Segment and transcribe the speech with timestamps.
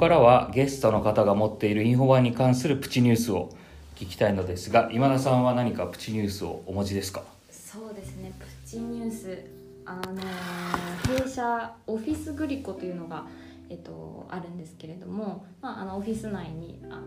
[0.00, 3.50] からはゲストの方が持っているインフォワンに関するプチニュースを
[3.96, 7.22] 聞きたいのですが今田さんは何かプチニュースをお持ちですか？
[7.50, 9.44] そうですねプチニュース。
[9.84, 13.26] あのー弊社オフィスグリコというのが、
[13.68, 17.02] えっと、あるんですけれども、まあ、あのオフィス内にあの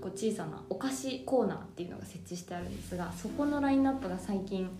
[0.00, 4.70] こう小さなお菓子コーナーっていうのが設置してあるんですがそこのラインナップが最近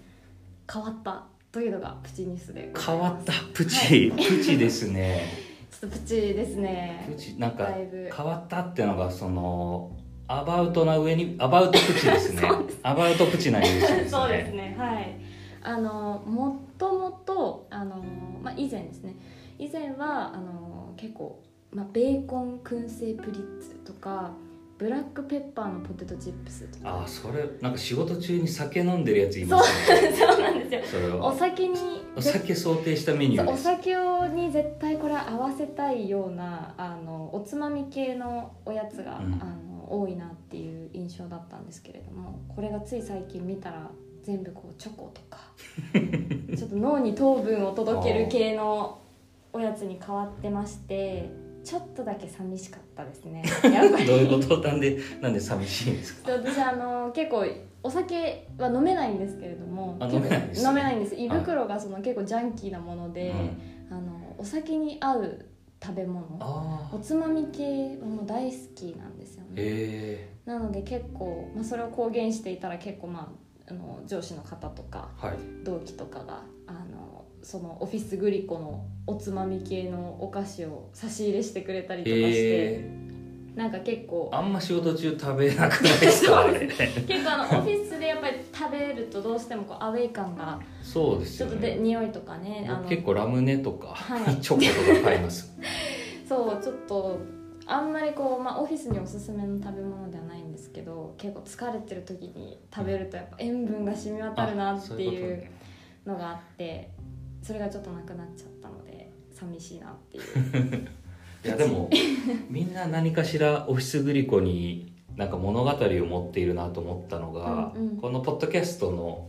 [0.73, 3.33] 変わったというのがプチニュースで変わった？
[3.52, 7.07] プチ、プチですねちょっとプチですね。
[7.09, 9.91] プチなんか変わったっていうのがその
[10.29, 12.43] アバウトな上にアバウトプチですね。
[12.85, 14.09] アバウトプチなニュースですね。
[14.09, 15.17] そうですねはい。
[15.62, 18.05] あのもともとあの、
[18.43, 19.15] まあ、以前ですね。
[19.59, 21.41] 以前はあの結構、
[21.73, 24.33] まあ、ベーコン燻製プリッツとか
[24.82, 27.02] ブラックペッパーのポテトチップスとか。
[27.05, 30.12] あそれなんか仕事中に酒飲んでるやついますね。
[30.12, 30.80] そうなんですよ。
[30.83, 31.36] おそれは。
[31.36, 31.78] 酒に
[32.16, 33.62] お酒想定したメニューおです。
[33.62, 39.34] 酒をに絶対これ合わせたいようなあのおつまみ系のおやつが、うん。
[39.34, 43.91] あの多いなっていう印象だったんですけれどもこれがつい最近見たら
[44.22, 45.39] 全部こうチョコとか
[46.56, 48.98] ちょっと脳に糖分を届ける系の
[49.52, 51.28] おやつに変わってまして
[51.64, 53.42] ちょっとだけ寂しかったですね。
[53.72, 54.06] やっぱり。
[54.06, 54.58] どういうこと？
[54.68, 56.30] なんでなんで寂しいんですか？
[56.36, 57.44] で私あの結構
[57.82, 61.14] お酒は飲めないんですけれども飲めないんです飲めないんです。
[61.14, 63.30] 胃袋がその結構ジャンキーなもので、
[63.90, 63.96] うん。
[63.96, 65.44] あのお酒に合う
[65.83, 66.22] 食べ物。
[66.92, 69.48] おつまみ系はもう大好きなんですよね。
[69.58, 70.28] え。
[70.44, 73.33] なので結構、まあ、それを公言していたら結構ま
[73.68, 75.36] ああの上司の方とかー、はい。
[75.64, 76.42] 同期とかが
[77.43, 83.03] そのオフィスグリコのおつまみ系のお菓子を差し入れしてくれたりとかして、え。
[83.55, 86.47] なんか結構ー、あんま仕事中食べなくないですか
[87.07, 94.36] 結構あのオフィスでやっぱり食べるとどうしてもこうアウェイ感がそうですちょっとで匂いとかねあの僕結構ラムネとか、はい。
[94.41, 95.52] チョコとか買います。
[96.27, 97.19] そうちょっと
[97.67, 105.45] あんまりこう、まあ、オフィスにおすすめの食べ物ではないんですけど結構疲れてる時に食べるとやっぱ塩分が染み渡るなあっていう
[106.07, 106.91] のがあって
[107.42, 110.89] それがちょっとなくなっちゃったので寂しいなっていう。
[111.45, 111.91] いやでも
[112.48, 115.75] みんな何かしらオフィスグリコになんか物語を
[116.07, 117.97] 持っているなと思ったのが、うんうん。
[117.97, 119.29] このポッドキャストの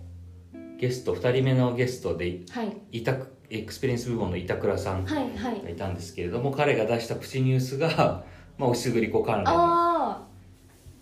[0.78, 2.78] ゲスト2人目のゲストではい。
[2.92, 5.64] 委託エクスペリエンス部門の板倉さんはいはい。
[5.64, 8.24] がいたんですけれども彼が出したプチニュースが、
[8.58, 10.28] まあ、オフィスグリコ関連だあ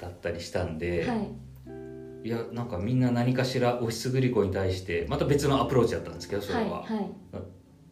[0.08, 1.28] ったりしたんあで、はい
[2.24, 7.06] い、やなんかみんな何かしらオフィスグリコに対してまた別のアプローチだったんですけどそれは、はいはい。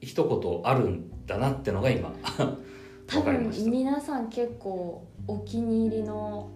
[0.01, 2.13] 一言あるんだなってのが今
[3.07, 6.49] 多分皆さん結構お気に入りの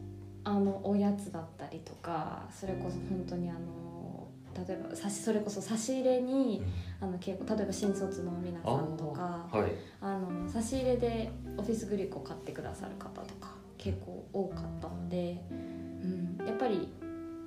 [0.45, 4.27] あのおやつだったりとかそれこそ本当にあの
[4.67, 6.61] 例えばさしそれこそ差し入れに
[6.99, 9.71] あの結構例えば新卒の皆さんとかはい。
[10.01, 16.89] あの差し入れでオフィスグリコ買ってくださる方とか結構多かったので、うん、やっぱり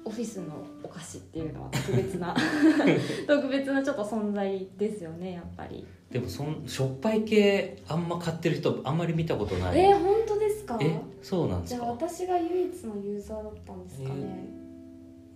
[0.07, 0.47] オフィスの
[0.85, 2.35] お菓子っていうのは特別な
[3.27, 5.85] 特別なちょっと存在ですよねやっぱり。
[6.11, 9.81] でもそんしょっぱい系あんま買ってる人あんまり見たことない。
[9.81, 10.79] えー、本当ですか？
[10.81, 14.49] えそうなんでじゃあすか私が唯一のユーザーだったんですかね、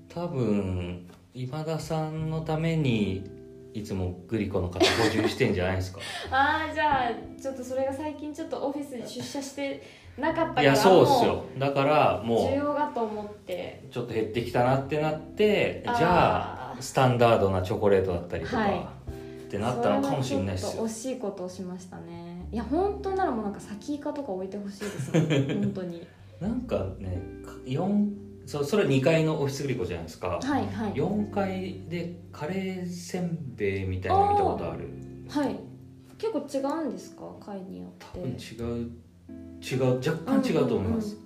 [0.08, 3.24] 多分今田さんのために
[3.72, 6.00] いつもグリコの方補充してんじゃないですか？
[6.30, 9.82] ああじゃあちょっとそれが最近ちょっとオフィスに出社して
[10.18, 11.44] なかったからいやそうっすもよ。
[11.58, 13.82] だからう需も要がと思って。
[13.88, 18.80] うちょっと減ってきたなってなってじゃあスタンダードなチョコレートだったりとか、はい。
[18.80, 20.68] ってなったのかもしれないですよ。
[20.70, 25.54] それはちょっと惜しいことをしましたねいや本当ならもうなんか先イカとか置いてほしいですね。
[25.62, 26.06] 本当に。
[26.40, 27.20] なんかね
[27.66, 28.08] 4
[28.50, 30.92] そうそれは2階のオフィスグリコじゃないですか、はいはい。
[30.94, 34.88] 4階でカレーせんべいみたいなの見たことある。
[35.28, 35.56] はい。
[36.18, 37.32] 結構違うんですか？
[37.38, 38.18] 階によって。
[38.18, 38.90] 多分違う
[39.62, 41.18] 違う若干違うと思います、んんん。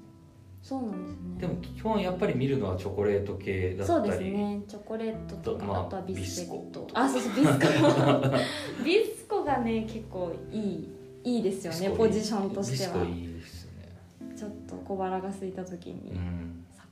[0.61, 1.41] そうなんですね。
[1.41, 4.63] でも基本やっぱり見るのはチョコレート系だそうったり、ですね。
[4.69, 7.57] チョコレートとか、ああとはビスケットあそうそうビスコ。
[8.85, 10.89] ビスコがね結構いい
[11.25, 12.93] いいですよねポジションとしては。
[12.93, 14.37] ビスコいいですね。
[14.37, 16.13] ちょっと小腹が空いた時うに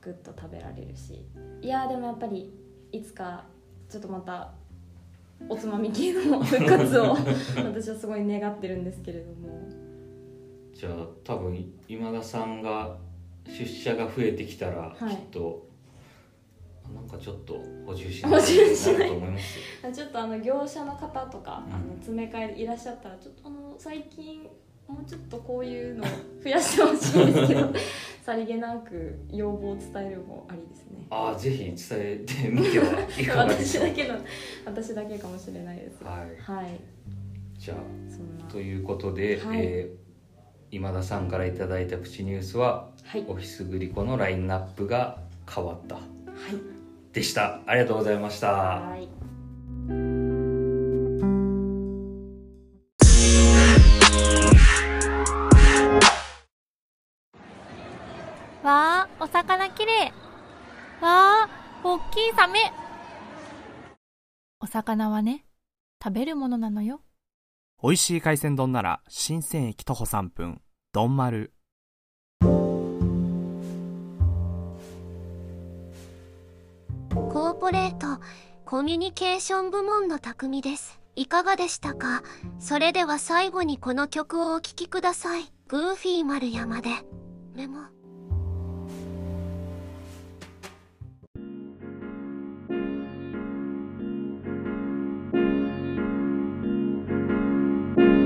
[0.03, 1.25] クッと食べられるし。
[1.61, 2.53] いやーでもやっぱり
[2.91, 3.45] いつか
[3.89, 4.51] ちょっとまた
[5.47, 7.15] おつまみ系の復活を
[7.63, 9.63] 私はすごい願ってるんですけれども。
[10.73, 12.97] じゃあ多分今田さんが
[13.45, 15.15] 出社が増えてきたら、はい。
[15.15, 15.67] きっと
[16.93, 17.53] なんかちょっと
[17.85, 19.57] 補充しないと思います
[19.87, 19.91] よ。
[19.93, 21.73] ちょっとあの業者の方とか、うん。
[21.73, 24.49] あの詰め替えでいらっしゃったらちょっとあの最近
[24.87, 26.07] もうちょっとこういうのを
[26.43, 27.73] 増やしてほしいんですけど
[28.23, 31.05] さりげなく要望を伝えるのもありですね。
[31.09, 32.85] ああぜひ伝えてみては
[33.19, 33.87] いかがでしょう。
[33.87, 34.19] 私だけの
[34.65, 36.03] 私だけかもしれないです。
[36.03, 36.21] がはい。
[36.37, 36.79] はい。
[37.57, 39.59] じゃあということで、はい。
[39.61, 40.03] えー
[40.75, 46.03] 今田さんからいただいたプチニュースははいオフィスグリコのラインナップが変わったはい
[47.13, 50.32] でしたありがとうございましたはい
[58.63, 60.11] わあ、お魚きれい。
[61.01, 61.49] わあ、
[61.83, 62.71] おっきいサメ。
[64.61, 65.45] お魚はね、
[66.01, 67.01] 食べるものなのよ。
[67.81, 70.61] 美味しい海鮮丼なら新鮮駅徒歩3分
[70.93, 71.51] 丼丸
[77.09, 78.21] コーポレート
[78.63, 81.01] コミュニケーション部門の匠です。
[81.17, 82.23] いかがでしたか？
[82.59, 85.51] それでは最後にこの曲をお聴きください。
[85.67, 86.89] グーフィー丸山で
[87.55, 87.81] メモ。
[97.95, 98.22] 地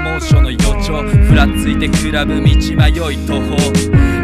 [0.00, 1.02] 猛暑の予兆。
[1.02, 2.56] ふらついてクラブ道迷い
[3.26, 3.56] 途方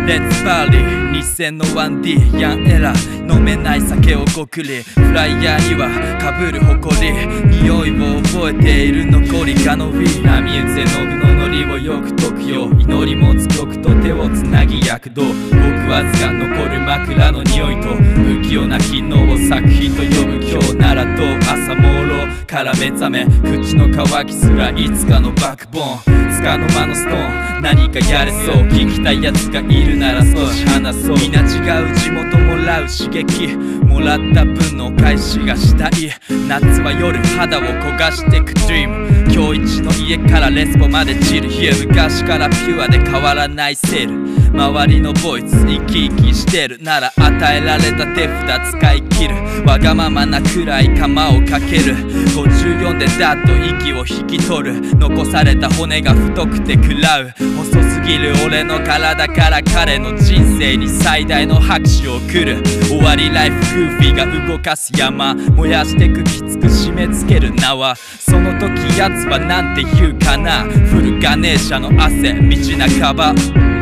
[0.07, 4.83] レッツパーリー2000の 1D ヤンエラー飲めない酒をごくり。
[4.83, 5.89] フライヤーには。
[6.21, 7.13] かぶる誇り。
[7.61, 9.55] 匂いを覚えている残り。
[9.65, 10.25] がのウィー。
[10.25, 12.71] 波打つ絵の具のノリをよく解くよ。
[12.79, 15.23] 祈り持つ曲と手をつなぎ躍動。
[15.25, 22.16] 僕わずか残る枕の匂いと不器用な機能を作品と呼ぶ今日ならどう朝朦朧
[22.57, 26.33] から目覚め口の渇きすらいつかのバックボーン。
[26.33, 27.61] つかの間のストーン。
[27.61, 31.19] 何かやれそう聞きたいやつがいるなら少し話そう。
[31.19, 31.45] 皆違
[31.85, 33.55] う地元もらう刺激
[33.85, 36.11] もらった分のお返しがしたい。
[36.49, 38.55] 夏は夜肌を焦がしてく。
[38.67, 44.26] Dream 今日一の家からレスポまでチル Here 昔からピュアで変わらないセール。
[44.53, 49.35] 周りのボイス生き生きしてるなら与えられた手札使い切る
[49.67, 51.97] わがままなくらい釜をかける。
[52.37, 54.81] 54でダッと息を引き取る。
[54.97, 57.33] 残された骨が太くて食らう。
[57.57, 62.63] 細すぎる俺の体から彼の人生に最大の拍手を送る。
[62.89, 67.97] 終わりライフグーフィーが動かす山燃やしてくきつく締め付ける縄。
[67.97, 70.65] その時奴はなんて言うかな。
[70.65, 73.76] フルガネーシャの汗道半ば。